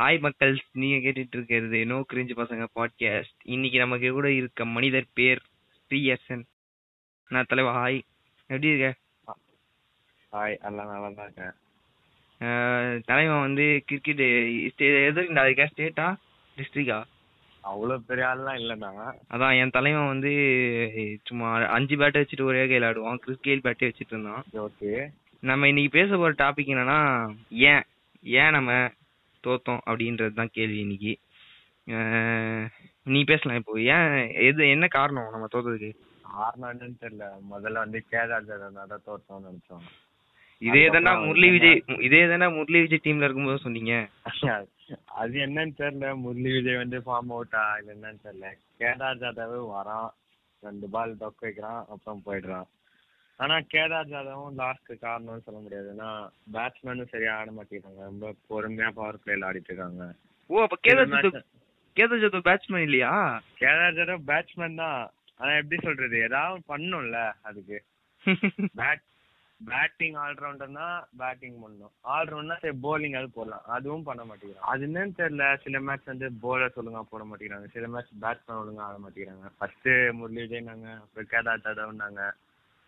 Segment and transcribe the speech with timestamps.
[0.00, 0.52] Hi மக்கள்.
[0.80, 5.40] நீங்க கேட்டுட்டு இருக்கிறது நோ கிரிஞ்சு பசங்க பாட்காஸ்ட் இன்னைக்கு நமக்கு கூட இருக்க மனிதர் பேர்
[5.90, 6.44] பிஎஸ்என்
[7.30, 7.98] நான் தலைவா ஹாய்
[8.50, 8.88] எப்படி இருக்க?
[10.32, 11.52] ஹாய் எல்லாம் நல்லா தான் இருக்கேன்.
[13.08, 14.22] தலைவன் வந்து கிரிக்கெட்
[15.08, 16.06] எது அதுக்கா ஸ்டேட்டா
[16.56, 16.98] டிஸ்ட்ரிக்டா
[17.64, 19.10] அவ்வளோ பெரிய ஆள்லாம் இல்லைண்ணா.
[19.34, 20.32] அதான் என் தலைவன் வந்து
[21.30, 23.20] சும்மா அஞ்சு பேட்டை வச்சுட்டு ஒரே கையில் ஆடுவான்.
[23.26, 24.46] கிறிஸ்கேல் பேட்டே வச்சுட்டு இருந்தான்.
[24.64, 24.94] ஓகே
[25.50, 26.98] நம்ம இன்னைக்கு பேச போற டாபிக் என்னன்னா
[27.72, 27.84] ஏன்?
[28.40, 28.70] ஏன் நம்ம
[29.46, 31.12] தோத்தோம் அப்படின்றது தான் கேள்வி இன்னைக்கு.
[33.12, 33.74] நீ பேசலாம் இப்போ.
[33.94, 34.14] ஏன்
[34.48, 35.90] எது என்ன காரணம் நம்ம தோத்ததுக்கு?
[36.44, 37.26] ஆறுனான்னு தெரியல.
[37.52, 39.84] முதல்ல வந்து கேதார் ஜாதவ் தான் தோற்றோம்னு நினைச்சோம்.
[40.62, 43.94] இதே தானே முரளி விஜய் இதே தானே முரளி விஜய் டீம்ல இருக்கும்போது சொன்னீங்க?
[45.20, 46.08] அது என்னன்னு தெரியல.
[46.24, 48.48] முரளி விஜய் வந்து ஃபார்ம் அவுட்டா இது என்னன்னு தெரியல.
[48.80, 50.10] கேதார் ஜாதவ் வரான்.
[50.62, 52.68] ரெண்டு பால் டொக் வைக்கிறான் அப்புறம் போயிடுறான்.
[53.42, 55.88] ஆனா கேதார் ஜாதவும் லாஸ்ட் காரணம்னு சொல்ல முடியாது.
[55.94, 56.08] ஏன்னா
[56.56, 58.02] பேட்ஸ்மேனும் சரியா ஆட மாட்டேங்கிறாங்க.
[58.10, 60.06] ரொம்ப பொறுமையா பவர் பிளேல ஆடிட்டு இருக்காங்க.
[60.50, 61.38] ஓ அப்ப கேதார் ஜாதவ்
[61.96, 63.12] கேதார் ஜாதவ் பேட்ஸ்மேன் இல்லையா?
[63.60, 65.00] கேதார் ஜாதவ் பேட்ஸ்மேன் தான்.
[65.40, 66.16] ஆனா எப்படி சொல்றது?
[66.28, 67.78] ஏதாவது பண்ணும்ல அதுக்கு.
[68.80, 69.06] பேட்
[69.60, 70.86] பேட்டிங் ஆல்ரவுண்டர்னா
[71.20, 73.64] பேட்டிங் பண்ணணும் ஆல்ரவுண்டர்னா சரி bowling அது போடலாம்.
[73.76, 74.68] அதுவும் பண்ண மாட்டேங்கிறாங்க.
[74.72, 75.46] அது என்னன்னு தெரியல.
[75.64, 77.68] சில மேட்ச் வந்து bowlers ஒழுங்கா போட மாட்டேங்கிறாங்க.
[77.74, 79.50] சில மேட்ச் பேட்ஸ்மேன் ஒழுங்கா ஆட மாட்டேங்கிறாங்க.
[79.58, 82.22] ஃபர்ஸ்ட் முரளி விஜய்னாங்க அப்புறம் கேதார் ஜாதவ்னாங்க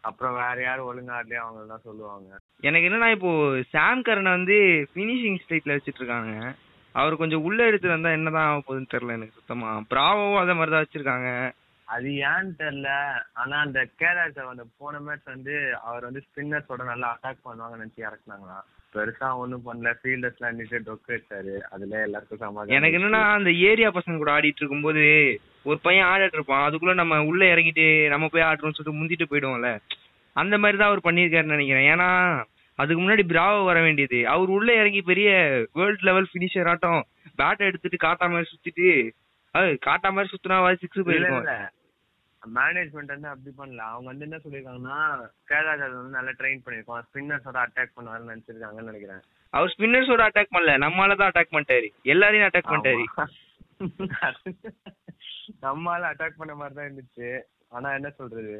[0.03, 2.29] அப்புறம் வேற யாரும் ஒழுங்கா இல்லையா அவங்க தான் சொல்லுவாங்க.
[2.61, 3.31] எனக்கு என்னன்னா இப்போ
[3.71, 4.57] சாம் கரனை வந்து
[4.93, 6.33] ஃபினிஷிங் ஸ்டேட்ல வச்சுட்டு இருக்காங்க
[6.95, 9.69] அவர் கொஞ்சம் உள்ள எடுத்து வந்தா என்னதான் ஆக போகுதுன்னு தெரியல எனக்கு சுத்தமா.
[9.93, 11.29] பிராவோவும் அதே மாதிரி தான் வச்சிருக்காங்க.
[11.95, 12.91] அது ஏன்னு தெரியல.
[13.41, 15.55] ஆனா அந்த கேதார் ஜாதவ் அந்த போன மேட்ச் வந்து
[15.89, 19.91] அவர் வந்து ஸ்பின்னர்ஸோட நல்லா அட்டாக் பண்ணுவாங்கன்னு நினைச்சு இறக்குனாங்களாம் பெருசா ஒண்ணும் பண்ணல.
[20.01, 21.55] ஃபீல்டர்ஸ்லாம் நின்று டொக்கு வச்சாரு.
[21.75, 25.05] அதுல எல்லாருக்கும் சமாதானம் எனக்கு என்னன்னா அந்த ஏரியா பசங்க கூட ஆடிட்டு இருக்கும்போது
[25.71, 26.65] ஒரு பையன் ஆடிட்டு இருப்பான்.
[26.69, 29.71] அதுக்குள்ள நம்ம உள்ள இறங்கிட்டு நம்ம போய் ஆடுறோம்னு சொல்லிட்டு முந்திட்டு போயிடுவோம்ல.
[30.37, 31.89] அந்த மாதிரி தான் அவர் பண்ணியிருக்காருன்னு நினைக்கிறேன்.
[31.95, 32.11] ஏன்னா
[32.79, 34.19] அதுக்கு முன்னாடி பிராவோ வர வேண்டியது.
[34.35, 35.31] அவர் உள்ள இறங்கி பெரிய
[35.79, 37.03] வேர்ல்ட் லெவல் ஃபினிஷர் ஆட்டம்
[37.41, 38.89] பேட்டை எடுத்துட்டு காட்டா மாதிரி சுத்திட்டு
[39.55, 41.47] அது காட்டா மாதிரி சுத்தினா சிக்ஸ் போயிருக்கும்.
[42.57, 43.83] மேனேஜ்மெண்ட் வந்து அப்படி பண்ணல.
[43.93, 44.99] அவங்க வந்து என்ன சொல்லிருக்காங்கன்னா
[45.51, 49.23] கேதார் ஜாதவ் வந்து நல்லா ட்ரெயின் பண்ணிருக்கோம் ஸ்பின்னர்ஸோட அட்டாக் பண்ணுவாருன்னு நினைச்சிருக்காங்கன்னு நினைக்கிறேன்.
[49.51, 50.75] அவர் ஸ்பின்னர்ஸோட அட்டாக் பண்ணல.
[50.85, 51.89] நம்மளால தான் அட்டாக் பண்ணிட்டாரு.
[52.15, 53.05] எல்லாரையும் அட்டாக் பண்ணிட்டாரு.
[55.67, 57.31] நம்மால அட்டாக் பண்ண மாதிரி தான் இருந்துச்சு.
[57.69, 58.55] ஆனா என்ன சொல்றது?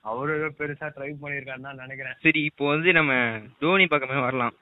[0.00, 2.16] அவரு பெருசா ட்ரை பண்ணிருக்காருன்னு நினைக்கிறேன்.
[2.24, 3.12] சரி இப்போ வந்து நம்ம
[3.58, 4.54] தோனி பக்கமே வரலாம்.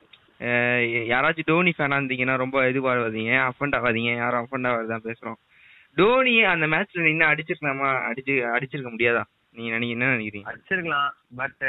[1.12, 4.12] யாராச்சும் தோனி ஃபேனா இருந்தீங்கன்னா ரொம்ப இதுவாகாதீங்க அஃபண்ட் ஆகாதீங்க.
[4.16, 5.38] யாரும் அஃபண்ட் ஆகாதான் பேசுறோம்.
[5.96, 7.88] தோனி அந்த மேட்ச்ல நின்று அடிச்சிருக்கலாமா?
[8.08, 9.22] அடிச்சு அடிச்சிருக்க முடியாதா?
[9.56, 10.48] நீங்க நினைக்க என்ன நினைக்கிறீங்க?
[10.50, 11.10] அடிச்சிருக்கலாம்.
[11.40, 11.64] பட்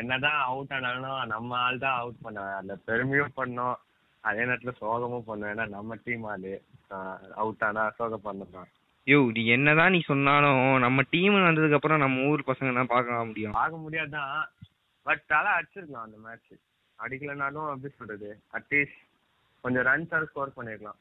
[0.00, 3.76] என்னதான் அவுட் ஆனாலும் நம்ம ஆள் தான் அவுட் பண்ண அந்த பெருமையும் பண்ணோம்.
[4.24, 5.50] அதே நேரத்துல சோகமும் பண்ணோம்.
[5.52, 6.54] ஏன்னா நம்ம டீம் ஆளு.
[7.42, 8.70] அவுட் ஆனா சோகம் பண்ணதான்
[9.06, 13.56] யோ நீ என்னதான் நீ சொன்னாலும் நம்ம டீம் வந்ததுக்கு அப்புறம் நம்ம ஊர் பசங்க தான் பார்க்க முடியும்.
[13.62, 14.44] ஆக முடியாதுதான்
[15.06, 16.52] பட் தலை அடிச்சிருக்கலாம் அந்த மேட்ச்
[16.98, 18.28] அடிக்கலைனாலும் எப்படி சொல்றது?
[18.56, 19.00] அட்லீஸ்ட்
[19.64, 20.98] கொஞ்சம் ரன்ஸ் ஸ்கோர் பண்ணிருக்கலாம்.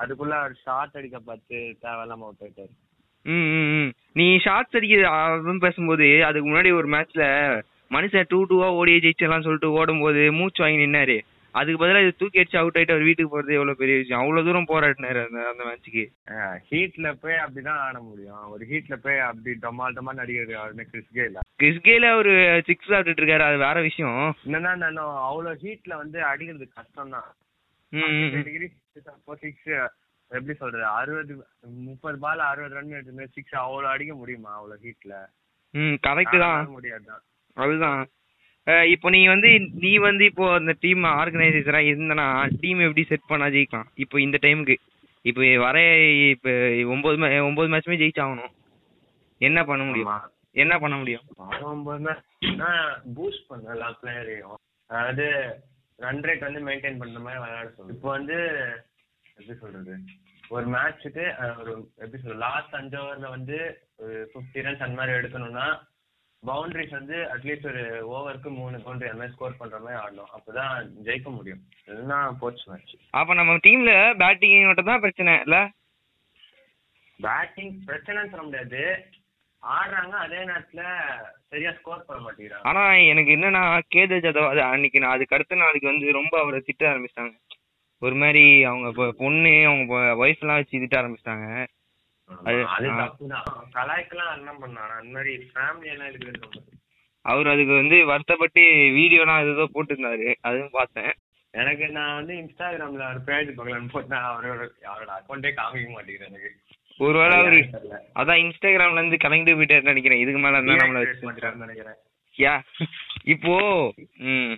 [0.00, 2.72] அதுக்குள்ள அவர் ஷார்ட் அடிக்க பார்த்து தேவையில்லாம அவுட் ஆயிட்டாரு.
[3.24, 3.90] ம்.
[4.12, 7.24] நீ ஷார்ட்ஸ் அடிக்க அதுவும் பேசும்போது அதுக்கு முன்னாடி ஒரு மேட்ச்ல
[7.90, 11.18] மனுஷன் டூ டூவா ஓடி ஜெயிச்சலாம் சொல்லிட்டு ஓடும்போது மூச்சு வாங்கி நின்னாரு.
[11.54, 14.20] அதுக்கு பதிலா இது தூக்கி அடிச்சு அவுட் ஆயிட்டு அவர் வீட்டுக்கு போறது எவ்வளவு பெரிய விஷயம்.
[14.22, 16.04] அவ்வளவு தூரம் போராடினாரு அந்த அந்த மேட்ச்சுக்கு
[16.70, 18.44] ஹீட்ல போய் அப்படிதான் ஆட முடியும்.
[18.50, 22.34] ஒரு ஹீட்ல போய் அப்படி டொமால் டொமால் அடிக்கிறது யாருமே கிறிஸ்கே இல்ல கிறிஸ்கேல ஒரு
[22.66, 23.46] சிக்ஸ் சாப்பிட்டுட்டு இருக்காரு.
[23.48, 24.20] அது வேற விஷயம்.
[24.46, 27.28] என்னன்னா நானும் அவ்வளவு ஹீட்ல வந்து அடிக்கிறது கஷ்டம் தான்.
[28.46, 29.68] டிகிரி சிக்ஸ்
[30.30, 30.84] எப்படி சொல்றது?
[30.98, 31.32] அறுபது
[31.88, 34.50] முப்பது பால் அறுபது ரன் எடுத்து சிக்ஸ் அவ்வளவு அடிக்க முடியுமா?
[34.58, 35.14] அவ்வளவு ஹீட்ல
[35.74, 36.62] ம் கரெக்ட் தான்.
[36.76, 37.22] முடியாதுதான்.
[37.56, 38.00] அதுதான்.
[38.94, 39.50] இப்போ நீ வந்து
[39.84, 42.26] நீ வந்து இப்போ அந்த டீம் ஆர்கனைசேஷரா இருந்தனா
[42.62, 43.88] டீம் எப்படி செட் பண்ணா ஜெயிக்கலாம்?
[44.04, 44.76] இப்போ இந்த டைமுக்கு
[45.30, 45.78] இப்போ வர
[46.32, 46.52] இப்போ
[46.94, 47.16] ஒன்பது
[47.48, 48.52] ஒன்பது மேட்ச்மே ஜெயிச்சாகணும்.
[49.40, 50.10] என்ன பண்ண முடியும்.
[50.62, 51.26] என்ன பண்ண முடியும்?
[53.16, 54.58] பூஸ்ட் பண்ண எல்லா பிளேயரையும்
[54.90, 55.26] அதாவது
[56.00, 58.36] ரன் ரேட் வந்து மெயின்டைன் பண்ற மாதிரி விளையாட சொல்லணும் இப்போ வந்து
[59.36, 59.94] எப்படி சொல்றது?
[60.48, 61.24] ஒரு மேட்ச்சுக்கு
[61.60, 62.42] ஒரு எப்படி சொல்றது?
[62.46, 63.56] லாஸ்ட் அஞ்சு ஓவர்ல வந்து
[64.02, 65.66] ஒரு ஃபிஃப்டி ரன்ஸ் அந்த மாதிரி எடுக்கணும்னா
[66.42, 67.82] பவுண்டரிஸ் வந்து அட்லீஸ்ட் ஒரு
[68.14, 70.30] ஓவருக்கு மூணு பவுண்டரி அந்த மாதிரி ஸ்கோர் பண்ற மாதிரி ஆடணும்.
[70.36, 70.72] அப்பதான்
[71.06, 71.60] ஜெயிக்க முடியும்.
[71.88, 73.92] இல்லைன்னா போச்சு மேட்ச் அப்ப நம்ம டீம்ல
[74.22, 75.58] பேட்டிங் மட்டும் தான் பிரச்சனை இல்ல?
[77.20, 78.82] பேட்டிங் பிரச்சனைன்னு சொல்ல முடியாது.
[79.62, 80.82] ஆடுறாங்க அதே நேரத்துல
[81.50, 82.66] சரியா ஸ்கோர் பண்ண மாட்டேங்கிறாங்க.
[82.68, 83.62] ஆனா எனக்கு என்னன்னா
[83.94, 87.34] கேதர் ஜாதவ் அது அன்னைக்கு நான் அதுக்கு அடுத்த நாளைக்கு வந்து ரொம்ப அவரை திட்ட ஆரம்பிச்சிட்டாங்க.
[88.02, 91.48] ஒரு மாதிரி அவங்க பொண்ணு அவங்க ஒய்ஃப் எல்லாம் வச்சு திட்ட ஆரம்பிச்சிட்டாங்க.
[93.76, 96.60] கலாய்க்கெல்லாம் என்ன பண்ணான் அந்த மாதிரி ஃபேமிலி எல்லாம் இருக்கிறது.
[97.24, 98.62] அவர் அதுக்கு வந்து வருத்தப்பட்டு
[98.98, 100.28] வீடியோலாம் ஏதோ போட்டிருந்தாரு.
[100.48, 101.12] அதுவும் பார்த்தேன்.
[101.54, 106.50] எனக்கு நான் வந்து இன்ஸ்டாகிராம்ல ஒரு பேஜ் பார்க்கலான்னு போட்டேன் அவரோட அவரோட அக்கௌண்டே காமிக்க மாட்டேங்கிறேன் எனக்கு.
[107.00, 107.60] ஒருவேளை அவரு.
[108.14, 110.20] அதான் இன்ஸ்டாகிராம்ல இருந்து கலங்கிட்டு போயிட்டாரு நினைக்கிறேன்.
[110.20, 111.98] இதுக்கு மேல இருந்தா நம்மள வச்சு நினைக்கிறேன்.
[112.36, 112.54] யா.
[113.24, 113.54] இப்போ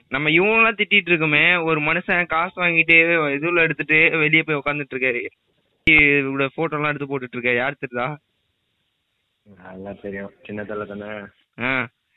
[0.08, 1.44] நம்ம இவங்கெல்லாம் திட்டிட்டு இருக்கோமே.
[1.64, 2.96] ஒரு மனுஷன் காசு வாங்கிட்டு
[3.36, 5.22] இதுல எடுத்துட்டு வெளியே போய் உட்காந்துட்டு இருக்காரு.
[5.86, 7.56] இவரோட போட்டோ எல்லாம் எடுத்து போட்டுட்டு இருக்காரு.
[7.56, 8.08] யார் தெரியுதா?
[9.46, 10.32] நல்லா தெரியும்.
[10.46, 11.08] சின்ன தலை தானே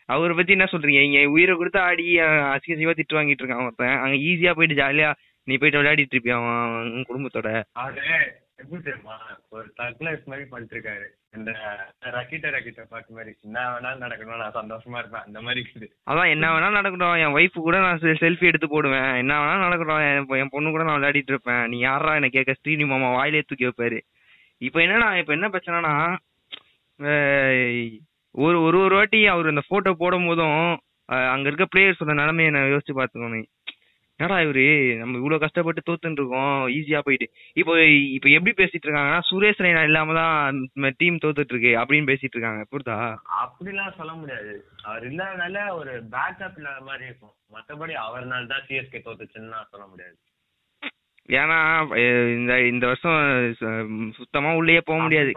[0.09, 0.99] அவரை பத்தி என்ன சொல்றீங்க?
[1.01, 3.97] இங்க உயிரை கொடுத்து ஆடி அஹ், அசிங்க அசிங்கமா திட்டு வாங்கிட்டு இருக்கான் ஒருத்தன்.
[3.99, 5.09] அங்க ஈஸியா போயிட்டு ஜாலியா
[5.47, 7.49] நீ போயிட்டு விளையாடிட்டு இருப்பியா அவன் குடும்பத்தோட?
[8.59, 9.15] எப்படி தெரியுமா
[9.55, 11.49] ஒரு தக்லைஃப் மாதிரி பண்ணிருக்காரு அந்த
[11.95, 15.25] இந்த ரக்கிட்ட ரக்கிட்ட பாட்டு மாதிரி என்ன வேணாலும் நடக்கணும் நான் சந்தோஷமா இருப்பேன்.
[15.27, 15.87] அந்த மாதிரி இருக்குது.
[16.11, 17.17] அதான் என்ன வேணாலும் நடக்கட்டும்.
[17.23, 19.09] என் ஒய்ஃப் கூட நான் செல்ஃபி எடுத்து போடுவேன்.
[19.21, 20.37] என்ன வேணாலும் நடக்கட்டும்.
[20.41, 21.63] என் பொண்ணு கூட நான் விளையாடிட்டு இருப்பேன்.
[21.73, 22.55] நீ யாரா என்ன கேட்க?
[22.59, 23.99] ஸ்ரீனி மாமா வாயிலே தூக்கி வைப்பாரு.
[24.67, 25.93] இப்போ என்னன்னா இப்போ என்ன பிரச்சனைனா
[28.45, 30.61] ஒரு ஒரு ஒரு வாட்டி அவர் அந்த போட்டோ போடும் போதும்
[31.33, 33.45] அங்க இருக்க பிளேயர்ஸோட நிலைமையை நான் யோசிச்சு பார்த்துக்கணும்.
[34.17, 34.97] என்னடா இவரு?
[34.97, 37.31] நம்ம இவ்வளவு கஷ்டப்பட்டு தோத்துட்டு இருக்கோம் ஈஸியா போயிட்டு.
[37.53, 42.65] இப்போ இப்போ எப்படி பேசிட்டு இருக்காங்கன்னா சுரேஷ் ரெய்னா இல்லாம தான் டீம் தோத்துட்டு இருக்கு அப்படின்னு பேசிட்டு இருக்காங்க.
[42.71, 44.65] புரியுதா அப்படிலாம் சொல்ல முடியாது.
[44.83, 47.33] அவர் இல்லாதனால ஒரு பேக்கப் இல்லாத மாதிரி இருக்கும்.
[47.53, 50.17] மத்தபடி அவர்னால தான் சிஎஸ்கே தோத்துச்சுன்னு நான் சொல்ல முடியாது.
[51.27, 51.85] ஏன்னா
[52.35, 55.31] இந்த இந்த வருஷம் சுத்தமா உள்ளேயே போக முடியாது.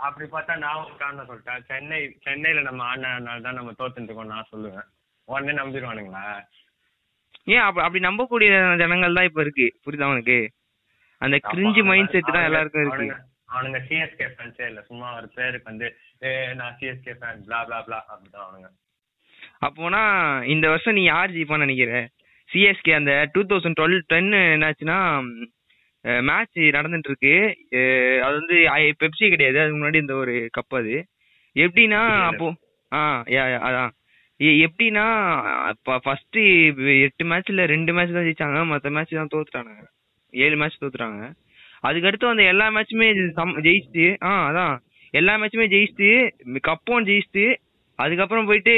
[0.00, 1.64] அப்படி பார்த்தா- நான் ஒரு காரணம் சொல்லிட்டேன்.
[1.64, 4.84] சென்னை சென்னையில நம்ம ஆடினால தான் நம்ம தோத்துட்டு இருக்கோம் நான் சொல்லுவேன்.
[5.24, 6.44] உடனே நம்பிடுவானுங்களா?
[7.46, 9.66] ஏன் அப்ப அப்படி நம்பக்கூடிய ஜனங்கள் தான் இப்ப இருக்கு.
[9.82, 10.36] புரியுதா உனக்கு?
[11.20, 13.06] அந்த கிரிஞ்சு மைண்ட் செட் தான் எல்லாருக்கும் இருக்கு.
[13.48, 15.88] அவனுங்க- சிஎஸ்கே ஃபேன்ஸே இல்ல சும்மா ஒரு பேருக்கு வந்து
[16.54, 18.70] நான் CSK fan blah blah blah அப்படிதான் அவனுங்க
[19.60, 20.00] அப்போனா
[20.46, 21.92] இந்த வருஷம் நீ யார் ஜெயிப்பான்னு நினைக்கிற?
[22.50, 24.98] சிஎஸ்கே அந்த டூ தௌசண்ட் டுவெல் டென் என்னாச்சுன்னா
[26.22, 27.34] மேட்ச் நடந்துட்டு இருக்கு
[28.22, 28.56] அது வந்து
[29.00, 29.60] பெப்சி கிடையாது.
[29.60, 30.96] அதுக்கு முன்னாடி இந்த ஒரு கப் அது.
[31.56, 32.00] எப்படின்னா.
[32.24, 32.46] அப்போ
[32.92, 33.92] ஆ யா அதான்.
[34.38, 35.06] எப்படின்னா
[35.98, 36.36] ஃபர்ஸ்ட்
[37.02, 38.76] எட்டு மேட்ச்ல ரெண்டு மேட்ச் தான் ஜெயிச்சாங்க.
[38.76, 39.84] மத்த மேட்ச் தான் தோத்துட்டானுங்க
[40.30, 41.32] ஏழு மேட்ச் தோத்துட்டாங்க.
[41.82, 43.08] அதுக்கடுத்து அந்த எல்லா மேட்சுமே
[43.60, 44.78] ஜெயிச்சுட்டு ஆ அதான்.
[45.10, 47.56] எல்லா மேட்சுமே ஜெயிச்சுட்டு கப்பும் ஜெயிச்சுட்டு
[47.96, 48.74] அதுக்கப்புறம் போயிட்டு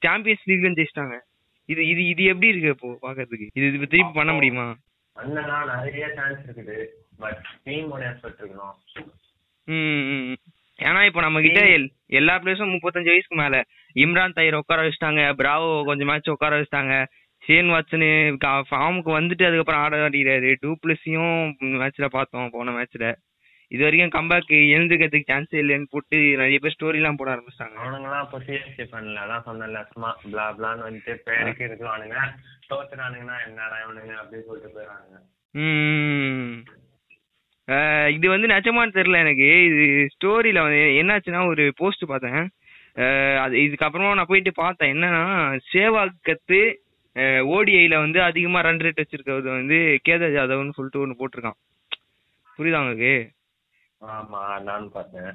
[0.00, 1.18] சாம்பியன்ஸ் லீக்லயும் ஜெயிச்சிட்டாங்க.
[1.64, 3.46] இது இது இது எப்படி இருக்கு இப்போ பாக்குறதுக்கு?
[3.54, 4.74] இது இது திருப்பி பண்ண முடியுமா?
[5.16, 6.86] அண்ணனா நிறைய சான்ஸ் இருக்குது.
[7.18, 8.74] பட் டீமோட எஃபர்ட் இருக்கணும்.
[9.64, 10.32] ம்.
[10.78, 13.64] ஏன்னா இப்போ நம்ம கிட்ட எல்- எல்லா பிளேயர்ஸும் முப்பத்தஞ்சு வயசுக்கு மேல.
[14.02, 16.94] இம்ரான் தயிர் உட்கார வச்சுட்டாங்க பிராவோ கொஞ்சம் மேட்ச் உட்கார வச்சுட்டாங்க.
[17.42, 18.08] ஷேன் வாட்சனு
[18.70, 21.36] ஃபார்முக்கு வந்துட்டு அதுக்கப்புறம் ஆட ஆடிறாரு டூப்ளஸையும்
[21.80, 23.06] மேட்ச்ல பார்த்தோம் போன மேட்ச்ல
[23.70, 27.76] இது வரைக்கும் கம்பேக் எழுந்துக்கிறதுக்கு சான்ஸ் இல்லைன்னு போட்டு நிறைய பேர் ஸ்டோரி எல்லாம் போட ஆரம்பிச்சிட்டாங்க.
[27.82, 29.20] அவனுங்கலாம் இப்போ சிஎஸ்கே பண்ணல.
[29.24, 32.16] அதான் சொன்னேன்ல சும்மா பிளா பிளான்னு வந்துட்டு பேருக்கு இருக்கிறானுங்க
[32.70, 35.18] தோத்துறானுங்கன்னா என்னடா இவனுங்க அப்படின்னு சொல்லிட்டு போயிடறானுங்க.
[38.16, 39.48] இது வந்து நிஜமான்னு தெரியல எனக்கு.
[39.68, 39.84] இது
[40.14, 42.48] ஸ்டோரியில வந்து என்னாச்சுன்னா ஒரு போஸ்ட் பார்த்தேன்.
[43.42, 44.92] அது இதுக்கப்புறமா நான் போயிட்டு பார்த்தேன்.
[44.94, 45.24] என்னன்னா
[45.72, 46.60] சேவாக்கத்து
[47.54, 51.58] ஓடிஐல வந்து அதிகமா ரன் ரேட் வச்சிருக்கிறது வந்து கேதார் ஜாதவ்னு சொல்லிட்டு ஒன்னு போட்டிருக்கான்.
[52.56, 53.14] புரியுதா உங்களுக்கு?
[54.00, 55.32] ஆமா நானும் பார்த்தேன்.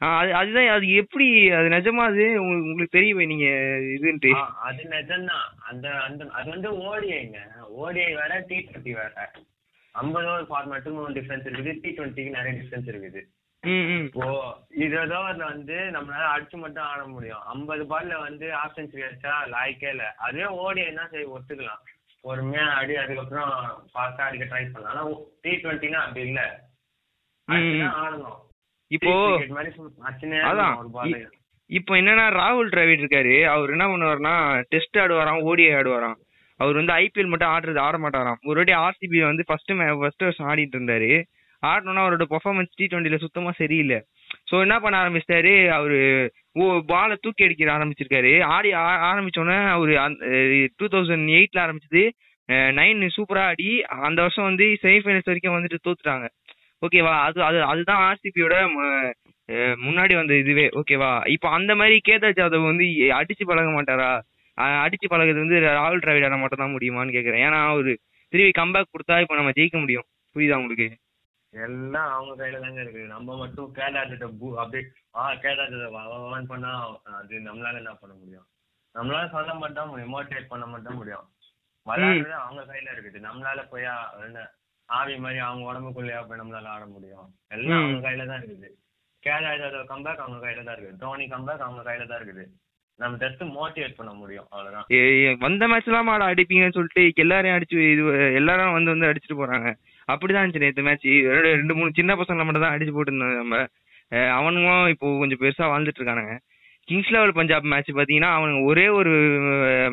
[0.00, 1.26] அது அதுதான் அது எப்படி
[1.58, 2.24] அது நிஜமா அது?
[2.40, 3.46] உங்களுக்கு உங்களுக்கு தெரியுமே நீங்க
[3.96, 4.30] இதுன்ட்டு.
[4.68, 5.46] அது நிஜம்தான்.
[5.70, 7.38] அந்த அந்த அது வந்து ஓடிஐங்க.
[7.82, 9.30] ஓடிஐ வேற டி டுவெண்ட்டி வேற.
[9.94, 11.74] ஐம்பது ஓவர் ஃபார்மேட்டுக்கும் டிஃபரன்ஸ் இருக்குது.
[11.82, 13.22] டி டுவெண்ட்டிக்கு நிறைய டிஃபரன்ஸ் இருக்குது.
[13.66, 17.42] ஓவர்ல வந்து நம்மளால அடிச்சு மட்டும் ஆட முடியும்.
[17.54, 18.46] ஐம்பது பால்ல வந்து
[18.76, 20.04] செஞ்சுரி அடிச்சா லாய்க்கே இல்ல.
[20.26, 21.82] அதுவே ஓடிஐனா சரி ஒத்துக்கலாம்.
[22.24, 23.50] பொறுமையா ஆடி அதுக்கப்புறம்
[23.92, 24.92] ஃபாஸ்டா அடிக்க ட்ரை பண்ணலாம்.
[24.92, 25.02] ஆனா
[25.42, 26.42] டி டுவெண்ட்டினா அப்படி இல்ல.
[27.48, 28.38] ஆடணும்.
[28.90, 29.12] இப்போ
[31.76, 33.36] இப்போ என்னன்னா ராகுல் டிராவிட் இருக்காரு.
[33.52, 34.34] அவர் என்ன பண்ணுவாருன்னா
[34.72, 36.18] டெஸ்ட் ஆடுவாராம் ஓடிஐ ஆடுவாராம்.
[36.60, 40.76] அவர் வந்து ஐபிஎல் மட்டும் ஆடுறது ஆட மாட்டாராம் ஒரு வாட்டி ஆர்சிபி வந்து ஃபர்ஸ்ட் ஃபர்ஸ்ட் வருஷம் ஆடிட்டு
[40.78, 41.10] இருந்தாரு.
[41.70, 43.98] ஆடணும்னா அவரோட பெர்ஃபார்மன்ஸ் டி டுவெண்ட்டில சுத்தமா சரியில்லை.
[44.50, 45.52] ஸோ என்ன பண்ண ஆரம்பிச்சிட்டாரு?
[45.76, 45.98] அவரு
[46.60, 48.32] ஓ பாலை தூக்கி அடிக்க ஆரம்பிச்சிருக்காரு.
[48.54, 48.70] ஆடி
[49.10, 49.94] ஆரம்பிச்சோன்னே அவரு
[50.80, 52.04] டூ தௌசண்ட் எயிட்ல ஆரம்பிச்சது.
[52.78, 53.68] நைன் சூப்பரா ஆடி
[54.08, 56.26] அந்த வருஷம் வந்து செமிஃபைனல்ஸ் வரைக்கும் வந்துட்டு தோத்துட்டாங்க.
[56.86, 58.56] ஓகேவா அது அது அதுதான் ஆர்சிபியோட
[59.86, 60.66] முன்னாடி வந்த இதுவே.
[60.80, 62.86] ஓகேவா இப்போ அந்த மாதிரி கேதார் ஜாதவ் வந்து
[63.18, 64.10] அடிச்சு பழக மாட்டாரா?
[64.84, 67.92] அடிச்சு பழகுறது வந்து ராகுல் டிராவிடால மட்டும் தான் முடியுமான்னு கேட்குறேன் ஏன்னா அவரு
[68.32, 70.06] திரும்பி கம்பேக் கொடுத்தா இப்போ நம்ம ஜெயிக்க முடியும்.
[70.36, 70.88] புரியுதா உங்களுக்கு?
[71.64, 73.02] எல்லாம் அவங்க கையில தாங்க இருக்கு.
[73.14, 74.82] நம்ம மட்டும் கேடாட்ட பூ அப்படியே
[75.20, 75.88] ஆ கேடாட்ட
[76.32, 76.70] வான் பண்ணா
[77.18, 78.46] அது நம்மளால என்ன பண்ண முடியும்?
[78.94, 81.26] நம்மளால சொல்ல மட்டும் முடியும் மோட்டிவேட் பண்ண மட்டும் முடியும்.
[81.86, 83.18] விளையாடுறது அவங்க கையில இருக்குது.
[83.26, 83.88] நம்மளால போய்
[84.26, 84.44] என்ன
[84.88, 87.26] ஆவி மாதிரி அவங்க உடம்புக்குள்ளேயா போய் நம்மளால ஆட முடியும்?
[87.56, 88.68] எல்லாம் அவங்க கையில தான் இருக்குது.
[89.22, 91.00] கேடாட்ட கம்பேக் அவங்க கையில தான் இருக்குது.
[91.04, 92.44] தோனி கம்பேக் அவங்க கையில தான் இருக்குது.
[92.98, 95.40] நம்ம ஜஸ்ட் மோட்டிவேட் பண்ண முடியும் அவ்வளவுதான்.
[95.44, 98.02] வந்த மேட்ச்லாம் ஆட அடிப்பீங்கன்னு சொல்லிட்டு எல்லாரையும் அடிச்சு இது
[98.40, 99.70] எல்லாரும் வந்து வந்து அடிச்சுட்டு போறாங்க.
[100.12, 101.06] அப்படிதான் இருந்துச்சு நேற்று மேட்ச்
[101.46, 103.56] ரெண்டு மூணு சின்ன பசங்களை மட்டும் தான் அடிச்சு போட்டுருந்தாங்க நம்ம.
[104.38, 106.34] அவனுங்களும் இப்போ கொஞ்சம் பெருசா வாழ்ந்துட்டு இருக்கானுங்க.
[106.88, 109.12] கிங்ஸ் லெவல் பஞ்சாப் மேட்ச் பாத்தீங்கன்னா அவனுங்க ஒரே ஒரு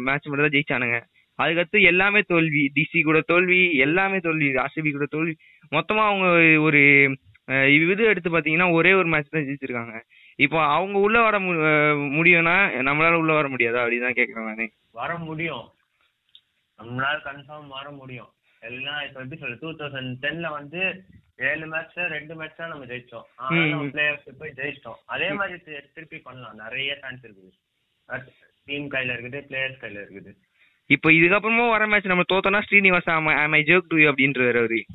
[0.08, 0.98] மேட்ச் மட்டும் தான் ஜெயிச்சானுங்க.
[1.39, 2.63] அதுக்கடுத்து எல்லாமே தோல்வி.
[2.75, 4.50] டிசி கூட தோல்வி எல்லாமே தோல்வி.
[4.63, 5.34] ஆர்சிபி கூட தோல்வி.
[5.75, 6.27] மொத்தமா அவங்க
[6.67, 6.82] ஒரு
[7.77, 9.96] இது எடுத்து பாத்தீங்கன்னா ஒரே ஒரு மேட்ச் தான் ஜெயிச்சிருக்காங்க.
[10.46, 12.55] இப்போ அவங்க உள்ள வர முடியும்னா
[12.89, 13.82] நம்மளால உள்ள வர முடியாதா?
[13.84, 14.65] அப்படிதான் கேக்குறேன் நானு.
[15.00, 15.65] வர முடியும்.
[16.79, 18.32] நம்மளால கன்ஃபார்ம் வர முடியும்.
[18.63, 21.03] எல்லாம் இப்ப எப்படி சொல்றது டூ தௌசண்ட் டென்ல வந்து
[21.38, 23.27] ஏழு மேட்ச்ல ரெண்டு மேட்ச் தான் நம்ம ஜெயிச்சோம்.
[23.36, 23.82] ஆனா.
[23.82, 25.00] பிளேயர்ஸ் போய் ஜெயிச்சிட்டோம்.
[25.05, 25.60] அதே மாதிரி
[25.93, 26.55] திருப்பி பண்ணலாம்.
[26.55, 27.51] நிறைய சான்ஸ் இருக்குது.
[28.65, 30.32] டீம் கையில இருக்குது பிளேயர்ஸ் கையில இருக்குது.
[30.86, 34.86] இப்போ இதுக்கப்புறமும் வர மேட்ச் நம்ம தோத்தோம்னா ஸ்ரீனிவாசா ஐ ஜோக் டு அப்படின்றாரு அவரு.